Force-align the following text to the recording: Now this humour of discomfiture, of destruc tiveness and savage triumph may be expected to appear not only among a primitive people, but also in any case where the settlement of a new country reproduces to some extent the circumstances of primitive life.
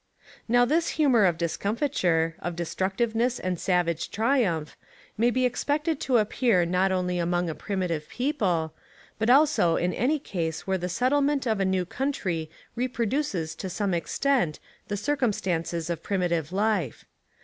Now 0.47 0.65
this 0.65 0.87
humour 0.97 1.25
of 1.25 1.37
discomfiture, 1.37 2.35
of 2.39 2.55
destruc 2.55 2.95
tiveness 2.97 3.39
and 3.39 3.59
savage 3.59 4.09
triumph 4.09 4.75
may 5.15 5.29
be 5.29 5.45
expected 5.45 5.99
to 5.99 6.17
appear 6.17 6.65
not 6.65 6.91
only 6.91 7.19
among 7.19 7.51
a 7.51 7.53
primitive 7.53 8.09
people, 8.09 8.73
but 9.19 9.29
also 9.29 9.75
in 9.75 9.93
any 9.93 10.17
case 10.17 10.65
where 10.65 10.79
the 10.79 10.89
settlement 10.89 11.45
of 11.45 11.59
a 11.59 11.65
new 11.65 11.85
country 11.85 12.49
reproduces 12.75 13.53
to 13.53 13.69
some 13.69 13.93
extent 13.93 14.59
the 14.87 14.97
circumstances 14.97 15.87
of 15.87 16.01
primitive 16.01 16.51
life. 16.51 17.05